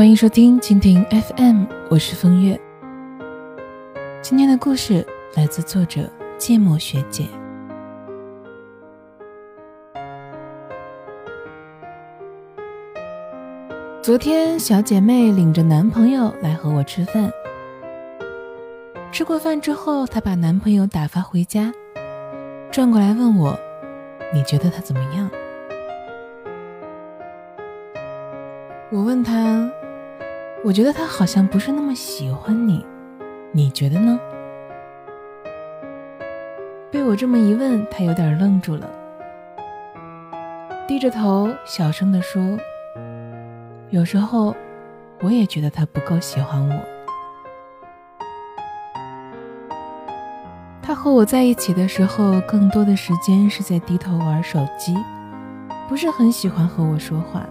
[0.00, 2.58] 欢迎收听蜻蜓 FM，我是风月。
[4.22, 6.08] 今天的故事来自作者
[6.38, 7.26] 芥末学姐。
[14.00, 17.30] 昨天，小姐妹领着男朋友来和我吃饭。
[19.12, 21.70] 吃过饭之后，她把男朋友打发回家，
[22.70, 23.54] 转过来问我
[24.32, 25.30] ：“你觉得他怎么样？”
[28.90, 29.70] 我问她
[30.62, 32.84] ：“我觉得他好像不是那么喜欢你，
[33.50, 34.20] 你觉得呢？”
[36.92, 38.86] 被我这么一问，他有点愣住了，
[40.86, 42.58] 低着头小声地说。
[43.88, 44.54] 有时候，
[45.22, 46.80] 我也觉得他不够喜欢我。
[50.82, 54.94] 他和我在一起的时候，更多的时间是在低头玩手机，
[55.88, 57.48] 不是很喜欢和我说话，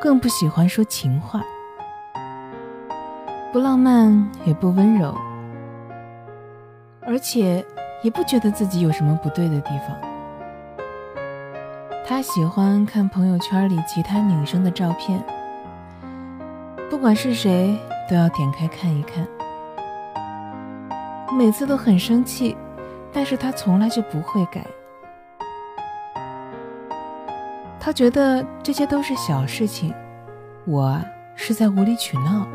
[0.00, 1.42] 更不喜欢说情话，
[3.52, 5.12] 不浪漫也不温柔，
[7.00, 7.64] 而且
[8.00, 9.96] 也不觉得自己有什么不对的地方。
[12.06, 15.20] 他喜欢看朋友圈里其他女生的照片，
[16.88, 17.76] 不管是谁
[18.08, 19.26] 都要点开看一看。
[21.36, 22.56] 每次都很生气，
[23.12, 24.64] 但是他从来就不会改。
[27.80, 29.92] 他觉得这些都是小事情，
[30.66, 31.00] 我
[31.34, 32.46] 是在无理取闹。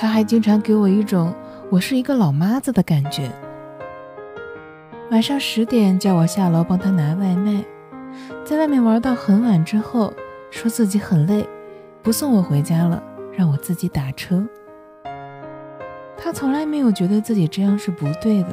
[0.00, 1.34] 他还经常给我一种
[1.72, 3.28] 我是一个老妈子的感觉。
[5.10, 7.64] 晚上十点叫我下楼帮他拿外卖，
[8.44, 10.12] 在外面玩到很晚之后，
[10.52, 11.44] 说自己很累，
[12.00, 13.02] 不送我回家了，
[13.36, 14.46] 让我自己打车。
[16.16, 18.50] 他从来没有觉得自己这样是不对的，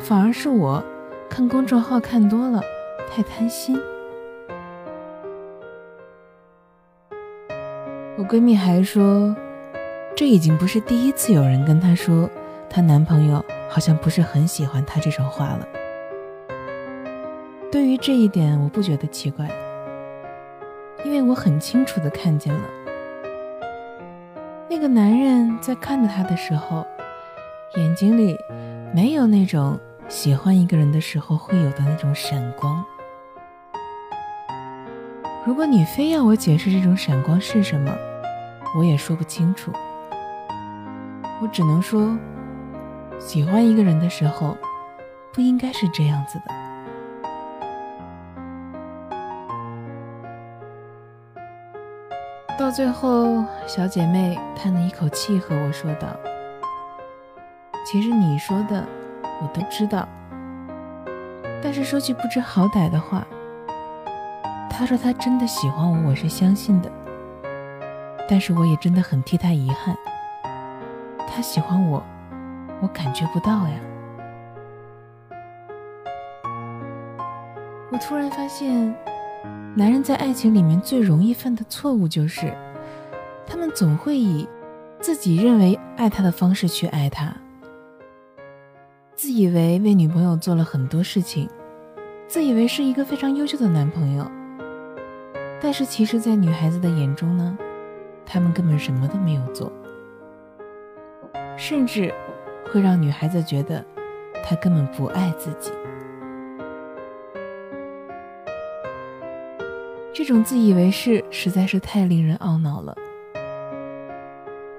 [0.00, 0.82] 反而是我
[1.30, 2.60] 看公众号看多了，
[3.08, 3.80] 太贪心。
[8.18, 9.36] 我闺蜜还说，
[10.16, 12.28] 这已经不是第一次有人跟她说，
[12.68, 13.44] 她男朋友。
[13.72, 15.66] 好像不是很喜欢他这种话了。
[17.70, 19.48] 对于这一点，我不觉得奇怪，
[21.06, 22.60] 因为我很清楚的看见了，
[24.68, 26.86] 那个男人在看着他的时候，
[27.76, 28.36] 眼睛里
[28.94, 32.84] 没有那种喜欢一个人的时候会有的那种闪光。
[35.46, 37.90] 如果你非要我解释这种闪光是什么，
[38.76, 39.72] 我也说不清楚。
[41.42, 42.16] 我只能说。
[43.18, 44.56] 喜欢一个人的时候，
[45.32, 46.44] 不应该是这样子的。
[52.58, 56.08] 到最后，小姐妹叹了一口气，和我说道
[57.86, 58.84] ：“其实你说的，
[59.40, 60.08] 我都知道。
[61.62, 63.24] 但是说句不知好歹的话，
[64.68, 66.90] 他说他真的喜欢我，我是相信的。
[68.28, 69.96] 但是我也真的很替他遗憾，
[71.34, 72.02] 他喜欢我。”
[72.82, 73.80] 我感觉不到呀。
[77.92, 78.92] 我突然发现，
[79.76, 82.52] 男人在爱情里面最容易犯的错误就是，
[83.46, 84.48] 他们总会以
[84.98, 87.32] 自己认为爱他的方式去爱他，
[89.14, 91.48] 自以为为女朋友做了很多事情，
[92.26, 94.28] 自以为是一个非常优秀的男朋友。
[95.60, 97.56] 但是其实，在女孩子的眼中呢，
[98.26, 99.70] 他们根本什么都没有做，
[101.56, 102.12] 甚至。
[102.72, 103.84] 会让女孩子觉得
[104.42, 105.70] 他根本不爱自己，
[110.14, 112.96] 这种自以为是实在是太令人懊恼了。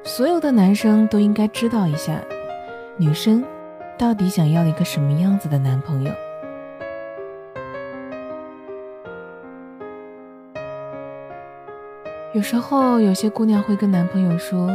[0.02, 2.20] 所有的男生都应该知道一下，
[2.98, 3.44] 女生
[3.96, 6.12] 到底想要一个什么样子的男朋友。
[12.34, 14.68] 有时候，有些姑娘会跟男朋友说：“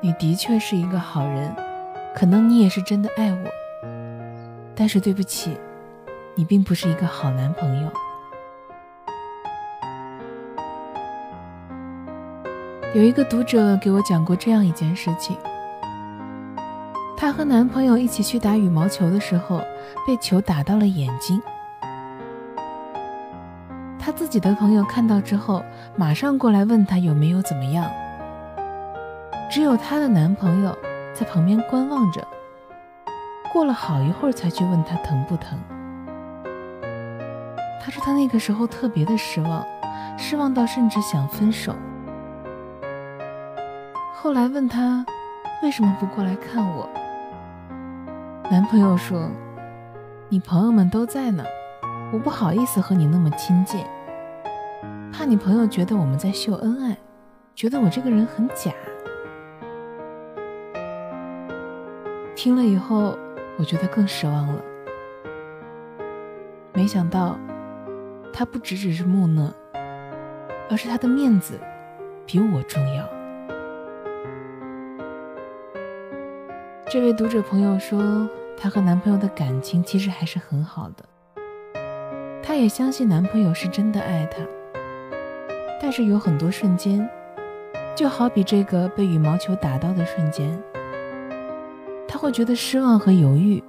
[0.00, 1.54] 你的确是一个好人。”
[2.12, 3.38] 可能你也是真的爱我，
[4.74, 5.56] 但是对不起，
[6.34, 7.90] 你并不是一个好男朋友。
[12.92, 15.36] 有一个读者给我讲过这样一件事情：
[17.16, 19.62] 她和男朋友一起去打羽毛球的时候，
[20.04, 21.40] 被球打到了眼睛。
[24.00, 25.62] 她自己的朋友看到之后，
[25.94, 27.88] 马上过来问她有没有怎么样。
[29.50, 30.76] 只有她的男朋友。
[31.12, 32.26] 在旁边观望着，
[33.52, 35.58] 过了好一会儿才去问她疼不疼。
[37.78, 39.66] 她说她那个时候特别的失望，
[40.16, 41.74] 失望到甚至想分手。
[44.14, 45.04] 后来问他
[45.62, 46.88] 为什么不过来看我，
[48.50, 49.28] 男朋友说
[50.30, 51.44] ：“你朋友们都在呢，
[52.12, 53.84] 我不好意思和你那么亲近。”
[55.12, 56.96] 怕你朋友觉得我们在秀恩爱，
[57.54, 58.72] 觉得我这个人很假。
[62.42, 63.18] 听了以后，
[63.58, 64.62] 我觉得更失望了。
[66.72, 67.38] 没想到，
[68.32, 69.52] 他不只只是木讷，
[70.70, 71.60] 而是他的面子
[72.24, 73.06] 比我重要。
[76.88, 78.26] 这位读者朋友说，
[78.56, 81.04] 她和男朋友的感情其实还是很好的，
[82.42, 84.38] 她也相信男朋友是真的爱她。
[85.78, 87.06] 但是有很多瞬间，
[87.94, 90.58] 就好比这个被羽毛球打到的瞬间，
[92.20, 93.62] 会觉得失望和犹豫。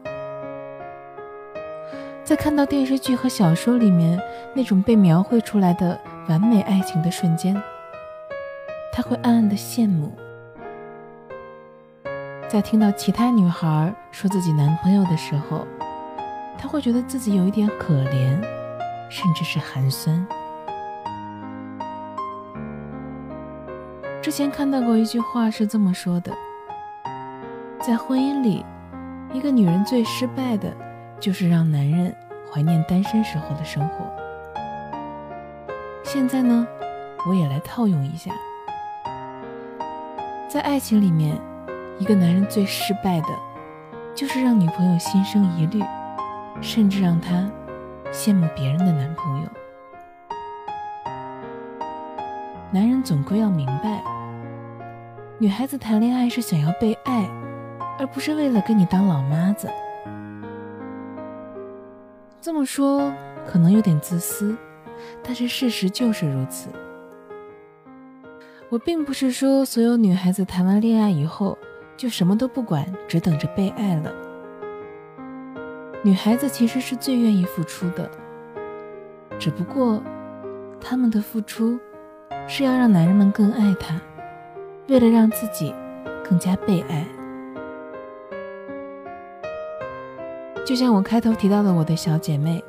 [2.21, 4.19] 在看到电视剧和小说里面
[4.53, 7.55] 那种被描绘出来的完美爱情的瞬间，
[8.91, 10.09] 他会暗暗的羡慕；
[12.49, 15.65] 在听到其他女孩说自己男朋友的时候，
[16.57, 18.37] 他会觉得自己有一点可怜，
[19.09, 20.27] 甚至是寒酸。
[24.21, 26.31] 之前看到过一句话是这么说的：
[27.81, 28.65] 在婚姻里，
[29.33, 30.71] 一个女人最失败的。
[31.21, 32.11] 就是让男人
[32.51, 34.11] 怀念单身时候的生活。
[36.03, 36.67] 现在呢，
[37.29, 38.31] 我也来套用一下，
[40.49, 41.39] 在爱情里面，
[41.99, 43.27] 一个男人最失败的，
[44.15, 45.85] 就是让女朋友心生疑虑，
[46.59, 47.47] 甚至让他
[48.11, 49.47] 羡慕别人的男朋友。
[52.71, 54.01] 男人总归要明白，
[55.37, 57.29] 女孩子谈恋爱是想要被爱，
[57.99, 59.69] 而不是为了跟你当老妈子。
[62.39, 63.13] 这么说
[63.45, 64.55] 可能有点自私，
[65.23, 66.69] 但是事实就是如此。
[68.69, 71.57] 我并不是说所有女孩子谈完恋爱以后
[71.97, 74.11] 就什么都不管，只等着被爱了。
[76.03, 78.09] 女孩子其实是最愿意付出的，
[79.37, 80.01] 只不过
[80.79, 81.77] 她们的付出
[82.47, 84.01] 是要让男人们更爱她，
[84.87, 85.75] 为了让自己
[86.27, 87.05] 更加被爱。
[90.71, 92.63] 就像我开头提到的，我的小姐妹，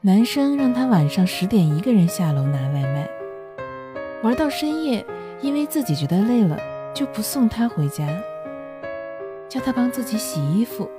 [0.00, 3.08] 男生让她晚上十点一个人下楼拿外卖，
[4.24, 5.06] 玩到深夜，
[5.40, 6.58] 因为自己觉得累了，
[6.92, 8.04] 就不送她回家，
[9.48, 10.90] 叫她帮自己洗衣服，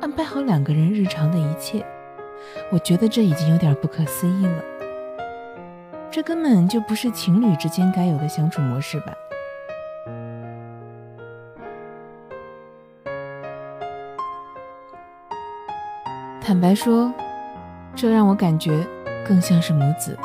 [0.00, 1.86] 安排好两个人日常的一切。
[2.72, 4.64] 我觉得这已经有点不可思议了，
[6.10, 9.14] 这根本就不是情侣之间该有的相处模式吧。
[16.46, 17.12] 坦白说，
[17.96, 18.86] 这让我感觉
[19.26, 20.16] 更像是母子。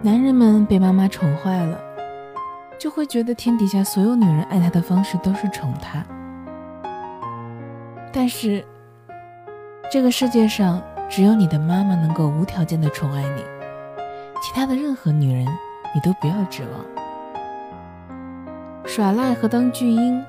[0.00, 1.76] 男人们被妈妈宠坏了，
[2.78, 6.04] 就会觉得天底下所有女人爱他的方式都是宠他。
[8.12, 8.64] 但是，
[9.90, 13.42] 这个世界上只有你的妈妈能够无条件的宠爱你，
[14.40, 15.44] 其他的任何女人
[15.92, 16.80] 你都不要指望。
[18.86, 20.24] 耍赖和当巨婴。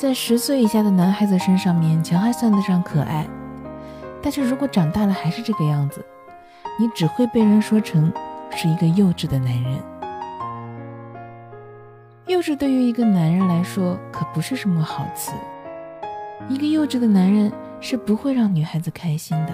[0.00, 3.28] 在十岁以下的男孩子身上勉强还算得上可爱，
[4.22, 6.02] 但是如果长大了还是这个样子，
[6.78, 8.10] 你只会被人说成
[8.50, 9.78] 是一个幼稚的男人。
[12.28, 15.32] 幼稚对于一个男人来说可不是什么好词，
[16.48, 19.52] 一个幼稚的男人是不会让女孩子开心的。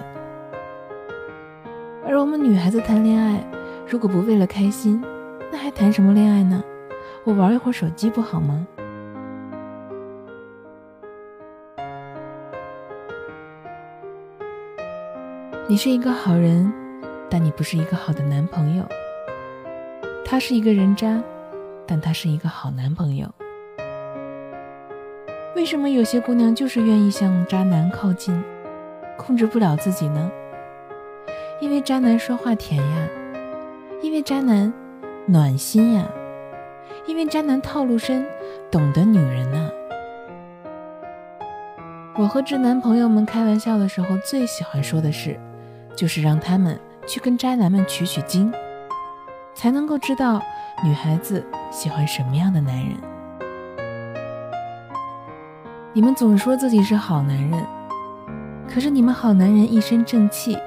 [2.07, 3.45] 而我们女孩子谈恋爱，
[3.85, 5.03] 如果不为了开心，
[5.51, 6.63] 那还谈什么恋爱呢？
[7.25, 8.65] 我玩一会儿手机不好吗？
[15.69, 16.73] 你是一个好人，
[17.29, 18.85] 但你不是一个好的男朋友。
[20.25, 21.21] 他是一个人渣，
[21.85, 23.29] 但他是一个好男朋友。
[25.57, 28.41] 为什么有些姑娘就是愿意向渣男靠近，
[29.19, 30.31] 控制不了自己呢？
[31.61, 33.09] 因为渣男说话甜呀，
[34.01, 34.73] 因为渣男
[35.27, 36.07] 暖心呀，
[37.09, 38.25] 因为渣男套路深，
[38.71, 39.69] 懂得女人呐。
[42.15, 45.37] 我和直男朋友们开玩笑的时候，最喜欢说的是。
[45.97, 48.53] 就是让他们去跟渣男们取取经，
[49.55, 50.43] 才能够知道
[50.85, 52.95] 女孩子喜欢什么样的男人。
[55.95, 57.67] 你们总说自己是好男人，
[58.69, 60.59] 可是你们好男人一身正气，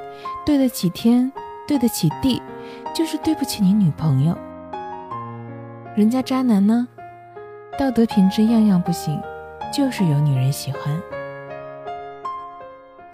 [0.43, 1.31] 对得起天，
[1.67, 2.41] 对得起地，
[2.95, 4.35] 就是对不起你女朋友。
[5.95, 6.87] 人家渣男呢，
[7.77, 9.21] 道德品质样样不行，
[9.71, 10.81] 就是有女人喜欢。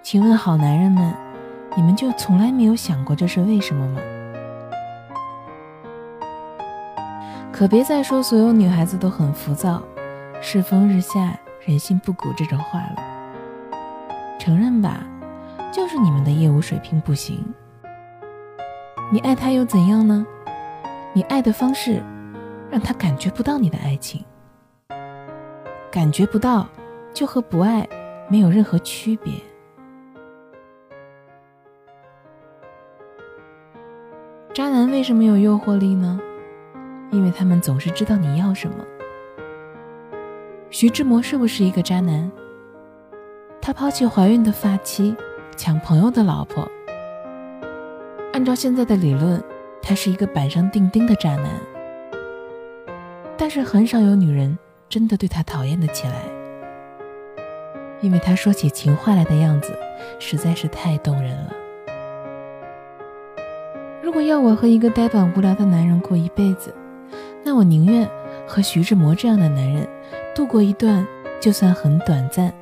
[0.01, 1.24] 请问好男人们？
[1.77, 3.99] 你们就从来没有想过这是为什么吗？
[7.51, 9.81] 可别再说所有女孩子都很浮躁，
[10.41, 12.95] 世风日下，人心不古这种话了。
[14.39, 15.03] 承认吧，
[15.71, 17.43] 就是你们的业务水平不行。
[19.11, 20.25] 你爱他又怎样呢？
[21.13, 22.01] 你爱的方式，
[22.69, 24.23] 让他感觉不到你的爱情。
[25.91, 26.67] 感觉不到，
[27.13, 27.87] 就和不爱
[28.29, 29.33] 没有任何区别。
[34.95, 36.17] 为什么有诱惑力呢？
[37.11, 38.77] 因为他们总是知道你要什么。
[40.69, 42.31] 徐志摩是不是一个渣男？
[43.61, 45.13] 他抛弃怀孕的发妻，
[45.57, 46.65] 抢朋友的老婆。
[48.31, 49.43] 按照现在的理论，
[49.81, 51.51] 他是一个板上钉钉的渣男。
[53.35, 56.21] 但是很少有女人真的对他讨厌的起来，
[57.99, 59.77] 因为他说起情话来的样子
[60.19, 61.53] 实在是太动人了。
[64.05, 66.71] 如果要我和一个呆板无聊的男人过一辈子，
[67.43, 68.07] 那我宁愿
[68.45, 69.87] 和徐志摩这样的男人
[70.35, 71.03] 度过一段
[71.41, 72.53] 就算很短暂，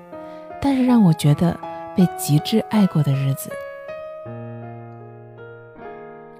[0.61, 1.59] 但是让我觉得
[1.97, 3.49] 被极致爱过的日子。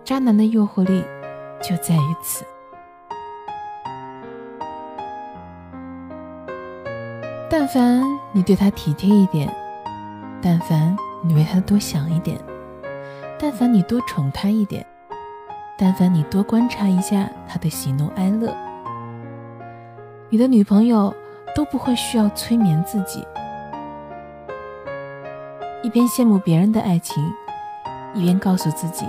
[0.06, 1.04] 渣男的诱惑力
[1.62, 2.46] 就在于此。
[7.50, 9.54] 但凡你对他体贴一点，
[10.42, 12.40] 但凡你为他多想一点，
[13.38, 14.86] 但凡你多宠他一点，
[15.78, 18.56] 但凡你多观察一下他的喜怒哀乐，
[20.30, 21.14] 你的女朋友
[21.56, 23.26] 都不会需要催眠自己，
[25.82, 27.24] 一边羡慕别人的爱情，
[28.14, 29.06] 一边告诉自己。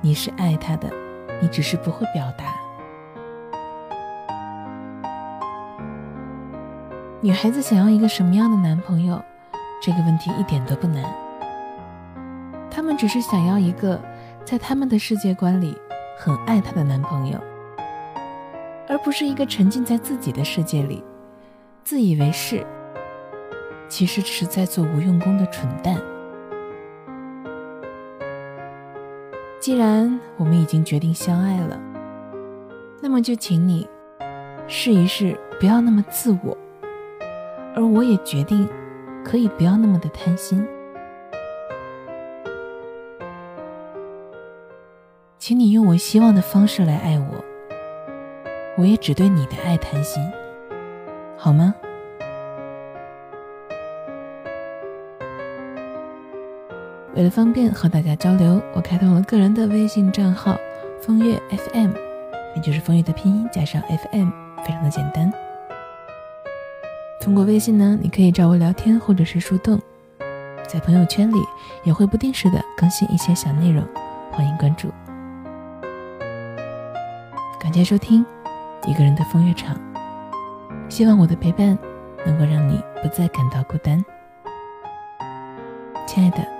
[0.00, 0.88] 你是爱他的，
[1.40, 2.44] 你只是不会表达。
[7.20, 9.20] 女孩子想要一个什么样的男朋友，
[9.82, 11.04] 这个问题一点都不难。
[12.70, 14.00] 她们只是想要一个
[14.44, 15.76] 在他们的世界观里
[16.18, 17.38] 很爱她的男朋友，
[18.88, 21.04] 而不是一个沉浸在自己的世界里，
[21.84, 22.66] 自以为是，
[23.88, 25.96] 其实只是在做无用功的蠢蛋。
[29.60, 31.78] 既然我们已经决定相爱了，
[33.02, 33.86] 那么就请你
[34.66, 36.56] 试一试，不要那么自我。
[37.74, 38.66] 而我也决定，
[39.22, 40.66] 可以不要那么的贪心。
[45.46, 47.44] 请你用我希望的方式来爱我，
[48.76, 50.20] 我也只对你的爱贪心，
[51.36, 51.72] 好吗？
[57.14, 60.56] 为了方便和大家交流，我开通了个人的微信账号
[61.00, 61.92] “风月 FM”，
[62.56, 64.28] 也就是风月的拼音加上 FM，
[64.64, 65.32] 非常的简单。
[67.20, 69.80] 通过微信呢，你可以找我聊天或者是树洞，
[70.66, 71.38] 在朋友圈里
[71.84, 73.86] 也会不定时的更新一些小内容，
[74.32, 74.90] 欢迎关注。
[77.76, 78.24] 感谢收听
[78.86, 79.78] 一个人的风月场，
[80.88, 81.78] 希望我的陪伴
[82.24, 84.02] 能够让你不再感到孤单，
[86.06, 86.55] 亲爱的。